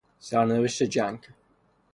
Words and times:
سرنوشت 0.19 0.83
جنگ 0.83 1.19